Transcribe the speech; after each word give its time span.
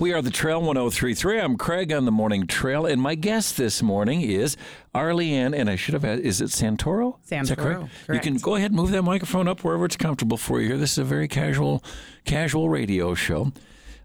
We 0.00 0.12
are 0.12 0.20
the 0.20 0.30
Trail 0.30 0.60
1033. 0.60 1.38
I'm 1.38 1.56
Craig 1.56 1.92
on 1.92 2.04
the 2.04 2.10
Morning 2.10 2.48
Trail, 2.48 2.84
and 2.84 3.00
my 3.00 3.14
guest 3.14 3.56
this 3.56 3.80
morning 3.80 4.22
is 4.22 4.56
Arleanne, 4.92 5.54
and 5.54 5.70
I 5.70 5.76
should 5.76 5.94
have 5.94 6.02
had, 6.02 6.18
is 6.18 6.40
it 6.40 6.46
Santoro? 6.48 7.18
Is 7.22 7.28
that 7.30 7.46
Santoro, 7.46 7.88
You 8.12 8.18
can 8.18 8.38
go 8.38 8.56
ahead 8.56 8.72
and 8.72 8.76
move 8.76 8.90
that 8.90 9.02
microphone 9.04 9.46
up 9.46 9.62
wherever 9.62 9.84
it's 9.84 9.96
comfortable 9.96 10.36
for 10.36 10.60
you 10.60 10.66
here. 10.70 10.78
This 10.78 10.90
is 10.90 10.98
a 10.98 11.04
very 11.04 11.28
casual, 11.28 11.84
casual 12.24 12.68
radio 12.68 13.14
show. 13.14 13.52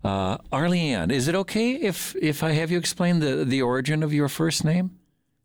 Uh, 0.04 0.38
Arleanne, 0.54 1.10
is 1.10 1.28
it 1.28 1.34
okay 1.34 1.72
if, 1.72 2.16
if 2.22 2.44
I 2.44 2.52
have 2.52 2.70
you 2.70 2.78
explain 2.78 3.18
the, 3.20 3.44
the 3.44 3.64
origin 3.64 4.04
of 4.04 4.14
your 4.14 4.30
first 4.30 4.64
name? 4.64 4.92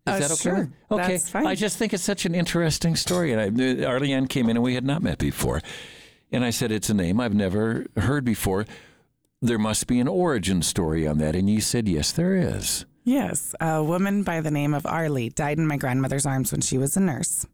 Is 0.06 0.12
Uh, 0.12 0.18
that 0.18 0.30
okay? 0.32 0.42
sure. 0.42 0.70
Okay. 0.90 1.12
That's 1.12 1.30
fine. 1.30 1.46
I 1.46 1.54
just 1.54 1.78
think 1.78 1.94
it's 1.94 2.02
such 2.04 2.26
an 2.26 2.34
interesting 2.34 2.96
story. 2.96 3.32
And 3.32 3.40
I, 3.62 3.86
Arleanne 3.86 4.26
came 4.26 4.50
in 4.50 4.58
and 4.58 4.62
we 4.62 4.74
had 4.74 4.84
not 4.84 5.02
met 5.02 5.16
before. 5.16 5.62
And 6.30 6.44
I 6.44 6.50
said, 6.50 6.70
it's 6.70 6.90
a 6.90 6.94
name 6.94 7.18
I've 7.18 7.32
never 7.34 7.86
heard 7.96 8.26
before. 8.26 8.66
There 9.44 9.58
must 9.58 9.86
be 9.86 10.00
an 10.00 10.08
origin 10.08 10.62
story 10.62 11.06
on 11.06 11.18
that. 11.18 11.36
And 11.36 11.50
you 11.50 11.60
said, 11.60 11.86
yes, 11.86 12.12
there 12.12 12.34
is. 12.34 12.86
Yes, 13.04 13.54
a 13.60 13.84
woman 13.84 14.22
by 14.22 14.40
the 14.40 14.50
name 14.50 14.72
of 14.72 14.86
Arlie 14.86 15.28
died 15.28 15.58
in 15.58 15.66
my 15.66 15.76
grandmother's 15.76 16.24
arms 16.24 16.50
when 16.50 16.62
she 16.62 16.78
was 16.78 16.96
a 16.96 17.00
nurse. 17.00 17.46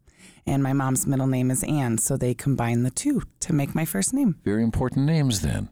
And 0.47 0.63
my 0.63 0.73
mom's 0.73 1.05
middle 1.05 1.27
name 1.27 1.51
is 1.51 1.65
Anne, 1.65 1.99
so 1.99 2.16
they 2.16 2.33
combined 2.33 2.87
the 2.87 2.93
two 2.93 3.23
to 3.41 3.53
make 3.53 3.75
my 3.75 3.85
first 3.85 4.15
name. 4.15 4.37
Very 4.45 4.63
important 4.63 5.05
names 5.05 5.41
then. 5.41 5.71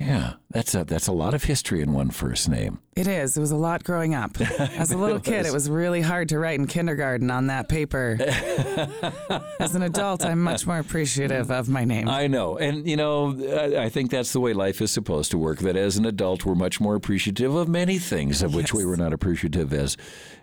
Yeah, 0.00 0.34
that's 0.50 0.74
a, 0.74 0.82
that's 0.82 1.08
a 1.08 1.12
lot 1.12 1.34
of 1.34 1.44
history 1.44 1.82
in 1.82 1.92
one 1.92 2.10
first 2.10 2.48
name. 2.48 2.80
It 2.96 3.06
is. 3.06 3.36
It 3.36 3.40
was 3.40 3.50
a 3.50 3.56
lot 3.56 3.84
growing 3.84 4.14
up. 4.14 4.40
As 4.40 4.92
a 4.92 4.96
little 4.96 5.20
kid, 5.20 5.44
it 5.44 5.52
was 5.52 5.68
really 5.68 6.00
hard 6.00 6.30
to 6.30 6.38
write 6.38 6.58
in 6.58 6.66
kindergarten 6.66 7.30
on 7.30 7.48
that 7.48 7.68
paper. 7.68 8.16
As 9.60 9.74
an 9.74 9.82
adult, 9.82 10.24
I'm 10.24 10.40
much 10.40 10.66
more 10.66 10.78
appreciative 10.78 11.50
of 11.50 11.68
my 11.68 11.84
name. 11.84 12.08
I 12.08 12.28
know. 12.28 12.56
And, 12.56 12.88
you 12.88 12.96
know, 12.96 13.36
I, 13.58 13.84
I 13.84 13.88
think 13.90 14.10
that's 14.10 14.32
the 14.32 14.40
way 14.40 14.54
life 14.54 14.80
is 14.80 14.90
supposed 14.90 15.30
to 15.32 15.38
work. 15.38 15.58
That 15.58 15.76
as 15.76 15.98
an 15.98 16.06
adult, 16.06 16.46
we're 16.46 16.54
much 16.54 16.80
more 16.80 16.94
appreciative 16.94 17.54
of 17.54 17.68
many 17.68 17.98
things 17.98 18.40
of 18.40 18.54
which 18.54 18.72
we 18.72 18.86
were 18.86 18.96
not 18.96 19.12
appreciative 19.12 19.72
as 19.74 19.98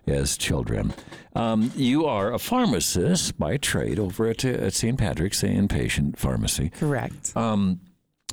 as 0.05 0.37
children. 0.37 0.93
Um, 1.35 1.71
you 1.76 2.05
are 2.05 2.32
a 2.32 2.39
pharmacist 2.39 3.37
by 3.37 3.57
trade 3.57 3.99
over 3.99 4.27
at, 4.27 4.45
at 4.45 4.73
St. 4.73 4.98
Patrick's 4.98 5.41
Inpatient 5.41 6.17
Pharmacy. 6.17 6.70
Correct. 6.70 7.35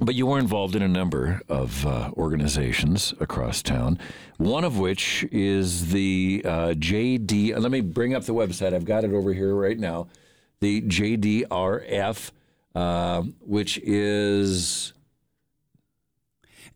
But 0.00 0.16
you 0.16 0.26
were 0.26 0.40
involved 0.40 0.74
in 0.74 0.82
a 0.82 0.88
number 0.88 1.40
of 1.48 1.86
uh, 1.86 2.10
organizations 2.16 3.14
across 3.20 3.62
town, 3.62 4.00
one 4.38 4.64
of 4.64 4.76
which 4.76 5.24
is 5.30 5.92
the 5.92 6.42
uh, 6.44 6.74
JD. 6.76 7.56
Let 7.56 7.70
me 7.70 7.80
bring 7.80 8.12
up 8.12 8.24
the 8.24 8.34
website. 8.34 8.74
I've 8.74 8.84
got 8.84 9.04
it 9.04 9.12
over 9.12 9.32
here 9.32 9.54
right 9.54 9.78
now. 9.78 10.08
The 10.58 10.82
JDRF, 10.82 12.30
uh, 12.74 13.22
which 13.40 13.78
is. 13.78 14.92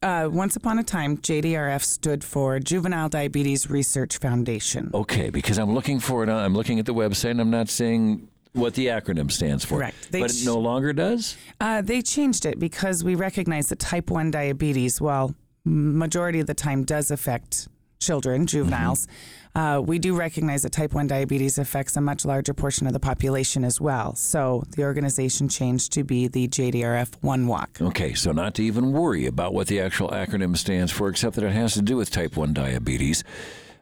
Uh, 0.01 0.29
once 0.31 0.55
upon 0.55 0.79
a 0.79 0.85
time, 0.85 1.17
JDRF 1.17 1.83
stood 1.83 2.23
for 2.23 2.61
Juvenile 2.61 3.09
Diabetes 3.09 3.69
Research 3.69 4.19
Foundation. 4.19 4.93
Okay, 4.95 5.31
because 5.31 5.59
I'm 5.59 5.75
looking 5.75 5.99
for 5.99 6.23
it. 6.23 6.29
I'm 6.29 6.55
looking 6.55 6.79
at 6.79 6.87
the 6.87 6.95
website 6.95 7.33
and 7.33 7.41
I'm 7.41 7.51
not 7.51 7.69
seeing 7.69 8.29
what 8.53 8.75
the 8.75 8.87
acronym 8.87 9.31
stands 9.31 9.65
for. 9.65 9.79
Correct. 9.79 10.13
They 10.13 10.21
but 10.21 10.31
it 10.31 10.45
no 10.45 10.59
longer 10.59 10.93
does? 10.93 11.37
Uh, 11.61 11.83
they 11.83 12.03
changed 12.03 12.47
it 12.47 12.59
because 12.59 13.05
we 13.05 13.15
recognize 13.15 13.69
that 13.69 13.79
type 13.79 14.11
1 14.11 14.31
diabetes, 14.31 15.01
while 15.01 15.35
majority 15.65 16.41
of 16.41 16.47
the 16.47 16.55
time 16.55 16.85
does 16.85 17.11
affect 17.11 17.69
children, 18.01 18.47
juveniles, 18.47 19.09
uh, 19.55 19.83
we 19.85 19.99
do 19.99 20.17
recognize 20.17 20.63
that 20.63 20.71
type 20.71 20.95
1 20.95 21.09
diabetes 21.09 21.59
affects 21.59 21.97
a 21.97 22.01
much 22.01 22.25
larger 22.25 22.55
portion 22.55 22.87
of 22.87 22.93
the 22.93 23.01
population 23.01 23.65
as 23.65 23.81
well. 23.81 24.15
So 24.15 24.63
the 24.77 24.85
organization 24.85 25.49
changed 25.49 25.93
to 25.95 26.05
be 26.05 26.29
the 26.29 26.47
JDRF 26.49 27.23
One 27.23 27.47
Walk. 27.49 27.79
Okay, 27.81 28.15
so 28.15 28.31
not 28.31 28.55
to 28.55 28.63
even 28.63 28.93
worry 28.93 29.27
about 29.27 29.53
what 29.55 29.67
the 29.67 29.81
actual 29.81 30.11
acronym 30.11 30.57
stands 30.57 30.93
for, 30.93 31.09
except 31.09 31.35
that 31.37 31.45
it 31.45 31.53
has 31.53 31.75
to 31.75 31.83
do 31.83 31.97
with 31.97 32.11
type 32.11 32.37
1 32.37 32.53
diabetes. 32.53 33.25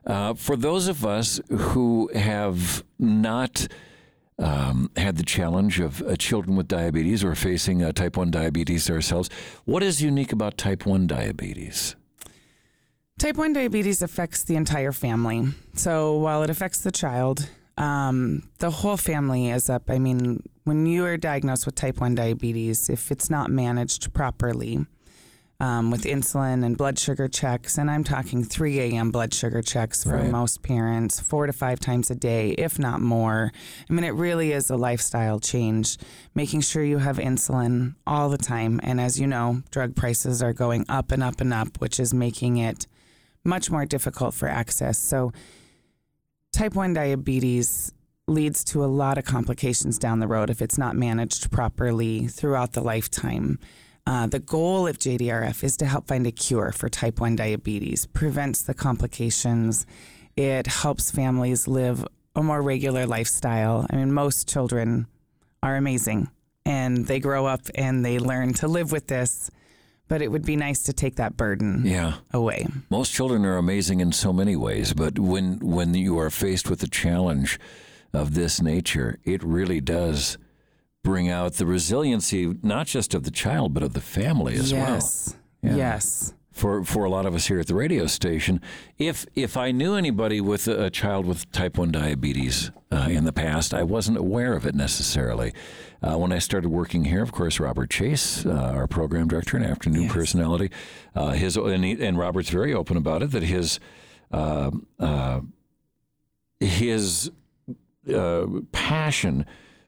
Uh, 0.06 0.34
for 0.34 0.56
those 0.56 0.89
of 0.89 1.05
us 1.05 1.41
who 1.50 2.09
have 2.14 2.84
not 2.98 3.67
um, 4.38 4.90
had 4.96 5.16
the 5.16 5.22
challenge 5.22 5.80
of 5.80 6.02
uh, 6.02 6.16
children 6.16 6.56
with 6.56 6.69
diabetes 6.69 7.24
or 7.24 7.34
facing 7.34 7.82
uh, 7.82 7.92
type 7.92 8.16
1 8.16 8.30
diabetes 8.30 8.91
ourselves, 8.91 9.30
what 9.64 9.82
is 9.82 10.02
unique 10.02 10.32
about 10.32 10.58
type 10.58 10.84
1 10.84 11.06
diabetes? 11.06 11.97
Type 13.19 13.36
1 13.36 13.54
diabetes 13.54 14.02
affects 14.02 14.44
the 14.44 14.56
entire 14.56 14.92
family. 14.92 15.48
So 15.75 16.16
while 16.16 16.42
it 16.42 16.50
affects 16.50 16.80
the 16.80 16.92
child, 16.92 17.48
um, 17.78 18.48
the 18.58 18.70
whole 18.70 18.98
family 18.98 19.48
is 19.48 19.70
up. 19.70 19.91
I 19.91 19.98
mean, 19.98 20.42
when 20.64 20.84
you 20.84 21.04
are 21.06 21.16
diagnosed 21.16 21.64
with 21.64 21.75
type 21.75 22.00
1 22.00 22.14
diabetes, 22.14 22.91
if 22.91 23.10
it's 23.10 23.30
not 23.30 23.50
managed 23.50 24.12
properly 24.12 24.86
um, 25.59 25.91
with 25.91 26.05
insulin 26.05 26.65
and 26.65 26.77
blood 26.77 26.99
sugar 26.99 27.28
checks, 27.28 27.78
and 27.78 27.91
I'm 27.91 28.05
talking 28.05 28.44
3 28.44 28.78
a.m. 28.81 29.11
blood 29.11 29.33
sugar 29.33 29.62
checks 29.62 30.05
for 30.05 30.17
Right. 30.17 30.31
most 30.31 30.62
parents, 30.62 31.19
four 31.19 31.47
to 31.47 31.53
five 31.53 31.81
times 31.81 32.11
a 32.11 32.15
day, 32.15 32.50
if 32.50 32.78
not 32.78 33.00
more. 33.00 33.53
I 33.89 33.93
mean, 33.93 34.05
it 34.05 34.11
really 34.15 34.53
is 34.53 34.69
a 34.69 34.77
lifestyle 34.77 35.41
change, 35.41 35.97
making 36.34 36.61
sure 36.61 36.84
you 36.84 36.99
have 36.99 37.17
insulin 37.17 37.94
all 38.06 38.28
the 38.28 38.39
time. 38.39 38.81
And 38.83 39.00
as 39.00 39.19
you 39.19 39.27
know, 39.27 39.62
drug 39.71 39.97
prices 39.97 40.43
are 40.43 40.53
going 40.53 40.84
up 40.89 41.11
and 41.11 41.22
up 41.22 41.41
and 41.41 41.55
up, 41.55 41.81
which 41.81 41.99
is 41.99 42.12
making 42.12 42.59
it 42.59 42.87
much 43.43 43.71
more 43.71 43.87
difficult 43.87 44.34
for 44.34 44.49
access. 44.49 44.99
So, 44.99 45.33
type 46.53 46.75
1 46.75 46.93
diabetes 46.94 47.93
leads 48.28 48.65
to 48.65 48.84
a 48.84 48.87
lot 48.87 49.19
of 49.19 49.25
complications 49.25 49.99
down 49.99 50.19
the 50.19 50.27
road 50.27 50.50
if 50.50 50.61
it's 50.61 50.77
not 50.77 50.97
managed 50.97 51.50
properly 51.50 52.27
throughout 52.27 52.73
the 52.73 52.81
lifetime. 52.83 53.59
Uh, 54.06 54.27
the 54.27 54.39
goal 54.39 54.87
of 54.87 54.99
JDRF 54.99 55.65
is 55.65 55.77
to 55.78 55.87
help 55.87 56.06
find 56.06 56.27
a 56.27 56.31
cure 56.33 56.71
for 56.72 56.89
type 56.89 57.21
1 57.21 57.37
diabetes, 57.37 58.06
prevents 58.06 58.62
the 58.62 58.75
complications. 58.75 59.84
It 60.37 60.67
helps 60.69 61.11
families 61.11 61.67
live 61.67 62.06
a 62.37 62.43
more 62.43 62.62
regular 62.62 63.06
lifestyle. 63.06 63.87
I 63.91 63.97
mean, 63.97 64.12
most 64.12 64.49
children 64.49 65.06
are 65.62 65.77
amazing 65.77 66.28
and 66.65 67.06
they 67.06 67.19
grow 67.19 67.47
up 67.47 67.62
and 67.75 68.05
they 68.05 68.19
learn 68.19 68.53
to 68.55 68.69
live 68.69 68.93
with 68.93 69.09
this, 69.09 69.50
but 70.06 70.23
it 70.23 70.31
would 70.31 70.44
be 70.44 70.55
nice 70.56 70.84
to 70.84 70.93
take 70.93 71.17
that 71.17 71.37
burden 71.37 71.83
Yeah. 71.84 72.15
away. 72.33 72.67
Most 72.91 73.12
children 73.12 73.44
are 73.44 73.56
amazing 73.56 74.00
in 74.00 74.12
so 74.12 74.33
many 74.33 74.55
ways, 74.55 74.93
but 74.93 75.19
when 75.19 75.59
when 75.61 75.94
you 75.94 76.17
are 76.19 76.31
faced 76.31 76.71
with 76.71 76.83
a 76.83 76.88
challenge 76.88 77.59
of 78.12 78.34
this 78.34 78.61
nature, 78.62 79.19
it 79.25 79.43
really 79.43 79.81
does 79.81 80.38
bring 81.06 81.28
out 81.31 81.53
the 81.55 81.65
resiliency 81.67 82.53
not 82.62 82.87
just 82.89 83.15
of 83.15 83.22
the 83.22 83.31
child 83.31 83.72
but 83.72 83.83
of 83.83 83.93
the 83.93 84.00
family 84.00 84.55
as 84.56 84.72
well. 84.72 84.94
yes. 84.94 85.37
Yeah. 85.62 85.77
Yes. 85.77 86.34
For 86.50 86.83
for 86.84 87.05
a 87.05 87.11
lot 87.11 87.27
of 87.27 87.34
us 87.34 87.47
here 87.49 87.61
at 87.61 87.67
the 87.67 87.75
radio 87.75 88.06
station, 88.06 88.61
if 88.99 89.25
if 89.34 89.56
I 89.56 89.72
knew 89.72 89.94
anybody 89.94 90.41
with 90.41 90.67
a, 90.69 90.87
a 90.87 90.91
child 90.91 91.27
with 91.27 91.41
type 91.53 91.77
one 91.78 91.93
diabetes 91.93 92.71
uh, 92.91 93.09
in 93.11 93.25
the 93.25 93.33
past, 93.33 93.72
I 93.75 93.83
wasn't 93.83 94.17
aware 94.19 94.55
of 94.55 94.65
it 94.67 94.75
necessarily. 94.75 95.53
Uh, 96.03 96.17
when 96.22 96.33
I 96.33 96.41
started 96.41 96.71
working 96.71 97.05
here, 97.05 97.23
of 97.23 97.31
course, 97.31 97.61
Robert 97.61 97.91
Chase, 97.91 98.47
uh, 98.47 98.50
our 98.78 98.87
program 98.87 99.28
director 99.28 99.56
and 99.59 99.67
afternoon 99.67 100.05
Yes. 100.05 100.12
personality, 100.12 100.71
uh, 101.15 101.33
his 101.43 101.56
and, 101.56 101.84
he, 101.84 101.93
and 102.06 102.19
Robert's 102.19 102.50
very 102.50 102.73
open 102.75 102.97
about 102.97 103.23
it 103.23 103.31
that 103.33 103.43
his 103.43 103.78
uh, 104.33 104.71
uh, 104.99 105.41
his 106.61 107.31
uh, 108.12 108.47
passion 108.73 109.44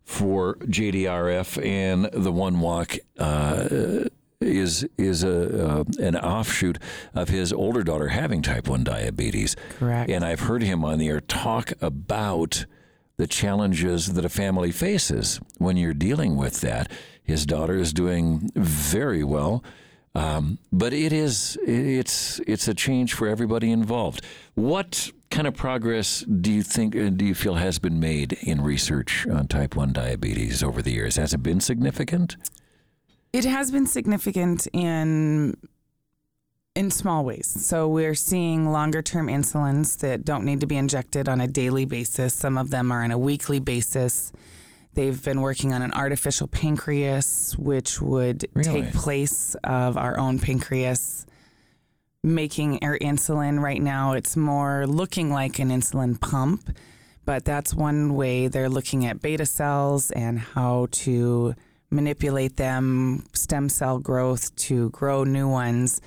for 0.09 0.55
JDRF 0.55 1.63
and 1.63 2.07
the 2.15 2.33
One 2.33 2.61
Walk 2.61 2.97
uh, 3.19 4.09
is 4.41 4.89
is 4.97 5.23
a 5.23 5.81
uh, 5.81 5.85
an 6.01 6.17
offshoot 6.17 6.79
of 7.15 7.29
his 7.29 7.53
older 7.53 7.83
daughter 7.85 8.09
having 8.09 8.41
type 8.41 8.69
one 8.69 8.85
diabetes. 8.85 9.55
Correct. 9.79 10.11
And 10.11 10.25
I've 10.25 10.41
heard 10.41 10.63
him 10.63 10.83
on 10.83 10.99
the 10.99 11.09
air 11.09 11.21
talk 11.21 11.75
about 11.83 12.65
the 13.19 13.27
challenges 13.27 14.15
that 14.15 14.25
a 14.25 14.31
family 14.31 14.73
faces 14.73 15.41
when 15.59 15.77
you're 15.77 15.93
dealing 15.93 16.37
with 16.37 16.63
that. 16.63 16.91
His 17.23 17.45
daughter 17.45 17.77
is 17.77 17.93
doing 17.93 18.51
very 18.55 19.23
well. 19.23 19.63
Um, 20.15 20.59
but 20.73 20.95
it 20.95 21.13
is 21.13 21.59
it's 21.67 22.41
it's 22.47 22.67
a 22.67 22.75
change 22.75 23.13
for 23.13 23.29
everybody 23.29 23.71
involved. 23.71 24.25
What 24.55 25.11
kind 25.39 25.47
of 25.47 25.55
progress 25.55 26.23
do 26.23 26.51
you 26.51 26.65
think 26.65 26.97
uh, 26.97 27.11
do 27.11 27.25
you 27.25 27.33
feel 27.33 27.55
has 27.55 27.79
been 27.79 28.01
made 28.01 28.33
in 28.43 28.61
research 28.61 29.25
on 29.29 29.47
type 29.47 29.77
one 29.77 29.93
diabetes 29.93 30.65
over 30.65 30.83
the 30.83 30.91
years? 30.91 31.15
Has 31.15 31.33
it 31.33 31.45
been 31.45 31.61
significant? 31.61 32.37
It 33.33 33.45
has 33.45 33.71
been 33.71 33.87
significant 33.87 34.67
in 34.73 35.57
in 36.75 36.91
small 36.91 37.25
ways. 37.25 37.47
So 37.47 37.87
we're 37.87 38.17
seeing 38.17 38.73
longer 38.73 39.01
term 39.01 39.29
insulins 39.29 39.99
that 40.01 40.25
don't 40.25 40.45
need 40.45 40.59
to 40.59 40.67
be 40.67 40.77
injected 40.77 41.29
on 41.29 41.41
a 41.41 41.47
daily 41.47 41.85
basis. 41.85 42.35
Some 42.35 42.59
of 42.59 42.71
them 42.71 42.91
are 42.91 43.05
on 43.05 43.13
a 43.13 43.19
weekly 43.19 43.61
basis. 43.61 44.33
They've 44.95 45.23
been 45.25 45.41
working 45.41 45.73
on 45.73 45.83
an 45.83 45.93
artificial 45.93 46.49
pancreas, 46.49 47.57
which 47.57 48.01
would 48.01 48.45
Really? 48.55 48.83
take 48.83 48.93
place 48.93 49.55
of 49.63 49.97
our 49.97 50.19
own 50.19 50.41
pancreas. 50.41 51.27
Making 52.25 52.81
our 52.83 52.99
insulin 52.99 53.61
right 53.61 53.81
now, 53.81 54.13
it's 54.15 54.37
more 54.37 54.89
looking 54.89 55.31
like 55.31 55.61
an 55.61 55.69
insulin 55.71 56.21
pump, 56.21 56.69
but 57.25 57.45
that's 57.45 57.73
one 57.73 58.17
way 58.17 58.49
they're 58.49 58.69
looking 58.69 59.07
at 59.07 59.23
beta 59.23 59.47
cells 59.47 60.11
and 60.11 60.41
how 60.41 60.89
to 60.91 61.55
manipulate 61.91 62.57
them, 62.57 63.25
stem 63.35 63.69
cell 63.69 64.01
growth 64.01 64.55
to 64.57 64.91
grow 64.91 65.23
new 65.23 65.49
ones. 65.49 66.01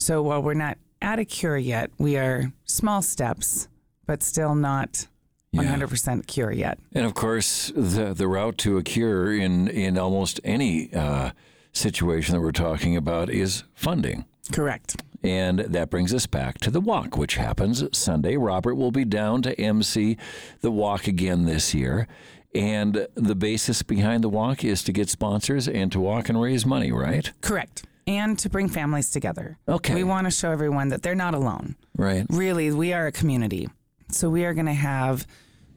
So 0.00 0.22
while 0.22 0.42
we're 0.42 0.54
not 0.54 0.76
at 1.00 1.20
a 1.20 1.24
cure 1.24 1.56
yet, 1.56 1.92
we 1.98 2.16
are 2.16 2.52
small 2.64 3.00
steps, 3.00 3.68
but 4.06 4.24
still 4.24 4.56
not 4.56 5.06
Yeah. 5.52 5.62
100% 5.62 6.26
cure 6.26 6.50
yet. 6.50 6.80
And 6.92 7.06
of 7.06 7.14
course, 7.14 7.72
the 7.76 8.12
the 8.12 8.26
route 8.26 8.58
to 8.58 8.76
a 8.76 8.82
cure 8.82 9.32
in 9.32 9.68
in 9.68 9.96
almost 9.98 10.40
any 10.42 10.92
uh, 10.92 11.30
situation 11.72 12.34
that 12.34 12.40
we're 12.40 12.50
talking 12.50 12.96
about 12.96 13.30
is 13.30 13.62
funding. 13.72 14.24
Correct. 14.52 15.02
And 15.22 15.58
that 15.60 15.90
brings 15.90 16.14
us 16.14 16.26
back 16.26 16.58
to 16.58 16.70
the 16.70 16.80
walk, 16.80 17.16
which 17.16 17.34
happens 17.34 17.84
Sunday. 17.96 18.36
Robert 18.36 18.76
will 18.76 18.92
be 18.92 19.04
down 19.04 19.42
to 19.42 19.60
MC 19.60 20.16
the 20.60 20.70
walk 20.70 21.06
again 21.06 21.44
this 21.44 21.74
year. 21.74 22.06
And 22.54 23.06
the 23.14 23.34
basis 23.34 23.82
behind 23.82 24.24
the 24.24 24.28
walk 24.28 24.64
is 24.64 24.82
to 24.84 24.92
get 24.92 25.10
sponsors 25.10 25.68
and 25.68 25.92
to 25.92 26.00
walk 26.00 26.28
and 26.28 26.40
raise 26.40 26.64
money, 26.64 26.92
right? 26.92 27.30
Correct. 27.40 27.84
And 28.06 28.38
to 28.38 28.48
bring 28.48 28.68
families 28.68 29.10
together. 29.10 29.58
Okay. 29.68 29.94
We 29.94 30.04
want 30.04 30.26
to 30.26 30.30
show 30.30 30.50
everyone 30.50 30.88
that 30.88 31.02
they're 31.02 31.14
not 31.14 31.34
alone. 31.34 31.76
Right. 31.96 32.24
Really, 32.30 32.72
we 32.72 32.92
are 32.92 33.06
a 33.06 33.12
community. 33.12 33.68
So 34.10 34.30
we 34.30 34.44
are 34.46 34.54
going 34.54 34.66
to 34.66 34.72
have 34.72 35.26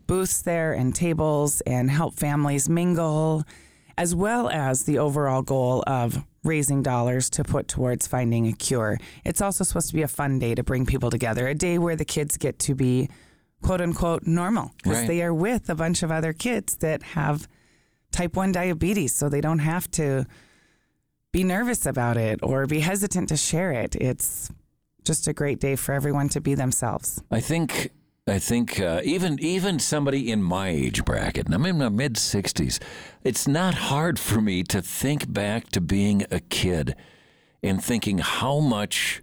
booths 0.08 0.42
there 0.42 0.72
and 0.74 0.96
tables 0.96 1.62
and 1.62 1.92
help 1.92 2.16
families 2.16 2.70
mingle, 2.70 3.44
as 3.98 4.16
well 4.16 4.50
as 4.50 4.84
the 4.84 4.98
overall 5.00 5.42
goal 5.42 5.84
of 5.88 6.24
raising 6.44 6.82
dollars 6.82 7.30
to 7.32 7.44
put 7.44 7.68
towards 7.68 8.08
finding 8.08 8.48
a 8.48 8.54
cure. 8.54 8.98
It's 9.24 9.42
also 9.42 9.64
supposed 9.64 9.90
to 9.90 9.94
be 9.94 10.02
a 10.02 10.08
fun 10.08 10.40
day 10.40 10.56
to 10.56 10.64
bring 10.64 10.86
people 10.86 11.10
together, 11.10 11.48
a 11.48 11.54
day 11.56 11.78
where 11.78 11.96
the 11.96 12.06
kids 12.06 12.38
get 12.38 12.58
to 12.60 12.76
be 12.76 13.10
quote 13.62 13.80
unquote 13.82 14.26
normal 14.26 14.72
because 14.82 15.00
Right. 15.00 15.08
they 15.08 15.22
are 15.22 15.34
with 15.34 15.70
a 15.70 15.76
bunch 15.76 16.02
of 16.02 16.12
other 16.12 16.34
kids 16.34 16.76
that 16.78 17.04
have 17.04 17.48
type 18.12 18.36
1 18.36 18.52
diabetes. 18.52 19.14
So 19.14 19.30
they 19.30 19.42
don't 19.42 19.60
have 19.60 19.90
to 19.92 20.26
be 21.32 21.44
nervous 21.44 21.86
about 21.86 22.18
it 22.18 22.40
or 22.42 22.66
be 22.66 22.80
hesitant 22.80 23.30
to 23.30 23.38
share 23.38 23.72
it. 23.72 23.96
It's 23.96 24.50
just 25.04 25.28
a 25.28 25.34
great 25.34 25.60
day 25.60 25.76
for 25.76 25.94
everyone 25.94 26.28
to 26.30 26.42
be 26.42 26.56
themselves. 26.56 27.22
I 27.32 27.40
think 27.40 27.92
I 28.32 28.40
think 28.40 28.80
uh, 28.80 29.02
even 29.04 29.38
even 29.40 29.80
somebody 29.80 30.32
in 30.32 30.42
my 30.42 30.70
age 30.70 31.04
bracket, 31.06 31.46
and 31.46 31.54
I'm 31.56 31.66
in 31.66 31.78
my 31.78 31.90
mid 31.90 32.16
60s, 32.16 32.80
it's 33.24 33.48
not 33.48 33.74
hard 33.74 34.18
for 34.20 34.42
me 34.42 34.64
to 34.64 34.82
think 34.82 35.32
back 35.32 35.70
to 35.70 35.82
being 35.82 36.26
a 36.32 36.40
kid 36.40 36.96
and 37.62 37.84
thinking 37.84 38.20
how 38.20 38.60
much 38.60 39.22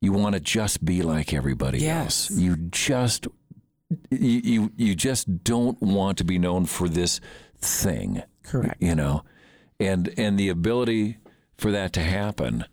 you 0.00 0.12
want 0.12 0.34
to 0.34 0.40
just 0.40 0.84
be 0.84 1.02
like 1.02 1.34
everybody 1.34 1.78
Yes. 1.80 2.30
else. 2.30 2.40
You 2.40 2.56
just 2.56 3.26
you, 4.10 4.40
you 4.44 4.72
you 4.76 4.94
just 4.94 5.44
don't 5.44 5.80
want 5.82 6.16
to 6.18 6.24
be 6.24 6.38
known 6.38 6.64
for 6.66 6.88
this 6.88 7.20
thing, 7.58 8.22
Correct. 8.44 8.80
you 8.82 8.94
know, 8.94 9.22
and 9.78 10.12
and 10.16 10.38
the 10.38 10.48
ability 10.48 11.18
for 11.58 11.70
that 11.72 11.92
to 11.92 12.00
happen, 12.00 12.64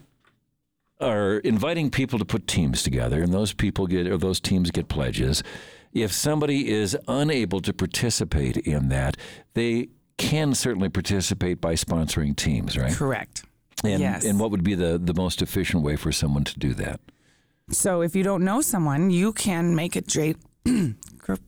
are 0.99 1.37
inviting 1.39 1.89
people 1.91 2.17
to 2.19 2.25
put 2.25 2.47
teams 2.47 2.81
together, 2.81 3.21
and 3.21 3.33
those 3.33 3.53
people 3.53 3.87
get, 3.87 4.07
or 4.07 4.17
those 4.17 4.39
teams 4.39 4.71
get 4.71 4.87
pledges. 4.87 5.43
If 5.91 6.11
somebody 6.11 6.69
is 6.71 6.97
unable 7.07 7.59
to 7.61 7.73
participate 7.73 8.57
in 8.57 8.89
that, 8.89 9.17
they 9.53 9.89
can 10.17 10.53
certainly 10.55 10.89
participate 10.89 11.59
by 11.59 11.73
sponsoring 11.73 12.35
teams, 12.35 12.77
right? 12.77 12.93
Correct. 12.93 13.43
And, 13.83 13.99
Yes. 13.99 14.23
and 14.23 14.39
what 14.39 14.49
would 14.51 14.63
be 14.63 14.75
the, 14.75 14.97
the 14.97 15.13
most 15.13 15.41
efficient 15.41 15.83
way 15.83 15.95
for 15.97 16.11
someone 16.11 16.45
to 16.45 16.57
do 16.57 16.73
that? 16.75 16.99
So 17.69 18.01
if 18.01 18.15
you 18.15 18.23
don't 18.23 18.43
know 18.43 18.61
someone, 18.61 19.09
you 19.09 19.33
can 19.33 19.75
make 19.75 19.95
a. 19.95 20.01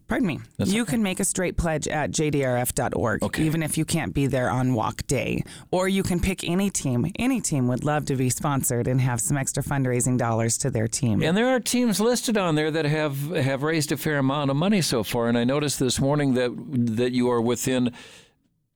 Pardon 0.07 0.25
me. 0.27 0.39
you 0.57 0.85
can 0.85 1.03
make 1.03 1.19
a 1.19 1.25
straight 1.25 1.57
pledge 1.57 1.87
at 1.87 2.11
jdrf.org, 2.11 3.23
Okay. 3.23 3.43
even 3.43 3.61
if 3.61 3.77
you 3.77 3.83
can't 3.83 4.13
be 4.13 4.25
there 4.25 4.49
on 4.49 4.73
walk 4.73 5.05
day. 5.07 5.43
Or 5.71 5.89
you 5.89 6.01
can 6.01 6.19
pick 6.21 6.47
any 6.47 6.69
team. 6.69 7.11
Any 7.19 7.41
team 7.41 7.67
would 7.67 7.83
love 7.83 8.05
to 8.05 8.15
be 8.15 8.29
sponsored 8.29 8.87
and 8.87 9.01
have 9.01 9.19
some 9.19 9.35
extra 9.37 9.61
fundraising 9.63 10.17
dollars 10.17 10.57
to 10.59 10.71
their 10.71 10.87
team. 10.87 11.21
And 11.21 11.35
there 11.35 11.49
are 11.49 11.59
teams 11.59 11.99
listed 11.99 12.37
on 12.37 12.55
there 12.55 12.71
that 12.71 12.85
have 12.85 13.31
have 13.31 13.63
raised 13.63 13.91
a 13.91 13.97
fair 13.97 14.17
amount 14.19 14.49
of 14.51 14.55
money 14.57 14.81
so 14.81 15.03
far. 15.03 15.27
And 15.27 15.37
I 15.37 15.43
noticed 15.43 15.79
this 15.79 15.99
morning 15.99 16.35
that 16.35 16.51
that 16.95 17.11
you 17.11 17.29
are 17.29 17.41
within 17.41 17.91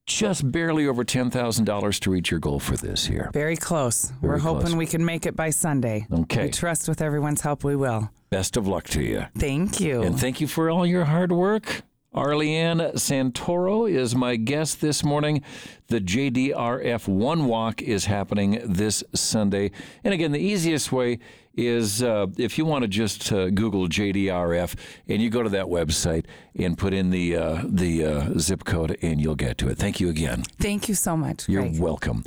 just 0.09 0.51
barely 0.51 0.87
over 0.87 1.03
ten 1.03 1.29
thousand 1.29 1.65
dollars 1.65 1.99
to 2.01 2.11
reach 2.11 2.31
your 2.31 2.39
goal 2.39 2.59
for 2.59 2.75
this 2.75 3.07
year. 3.07 3.29
Very 3.33 3.55
close. 3.55 4.11
We're 4.21 4.37
Very 4.37 4.41
hoping 4.41 4.77
we 4.77 4.85
can 4.85 5.05
make 5.05 5.25
it 5.25 5.35
by 5.35 5.51
Sunday. 5.51 6.07
Okay. 6.11 6.45
We 6.45 6.51
trust 6.51 6.89
with 6.89 7.01
everyone's 7.01 7.41
help 7.41 7.63
we 7.63 7.75
will. 7.75 8.09
Best 8.29 8.57
of 8.57 8.67
luck 8.67 8.85
to 8.89 9.01
you, 9.01 9.25
Thank 9.37 9.79
you. 9.79 10.03
and 10.03 10.19
thank 10.19 10.39
you 10.39 10.47
for 10.47 10.69
all 10.69 10.85
your 10.85 11.05
hard 11.05 11.31
work. 11.31 11.81
Arleanne 12.13 12.79
Santoro 12.95 13.89
is 13.89 14.15
my 14.15 14.35
guest 14.35 14.81
this 14.81 15.03
morning. 15.03 15.43
The 15.87 16.01
JDRF 16.01 17.07
One 17.07 17.45
Walk 17.45 17.83
is 17.83 18.05
happening 18.05 18.59
this 18.65 19.03
Sunday. 19.13 19.71
And 20.03 20.13
again, 20.13 20.31
the 20.31 20.39
easiest 20.39 20.91
way 20.91 21.19
is 21.55 22.01
uh, 22.01 22.27
if 22.37 22.57
you 22.57 22.65
want 22.65 22.81
to 22.83 22.87
just 22.87 23.31
uh, 23.31 23.49
Google 23.51 23.87
JDRF 23.87 24.75
and 25.07 25.21
you 25.21 25.29
go 25.29 25.43
to 25.43 25.49
that 25.49 25.65
website 25.65 26.25
and 26.57 26.77
put 26.77 26.93
in 26.93 27.11
the 27.11 27.35
uh, 27.35 27.63
the 27.65 28.05
uh, 28.05 28.29
zip 28.39 28.63
code 28.63 28.97
and 29.01 29.21
you'll 29.21 29.35
get 29.35 29.57
to 29.59 29.69
it. 29.69 29.77
Thank 29.77 29.99
you 29.99 30.09
again. 30.09 30.43
Thank 30.59 30.89
you 30.89 30.95
so 30.95 31.15
much. 31.15 31.47
You're 31.47 31.63
Greg. 31.63 31.79
welcome. 31.79 32.23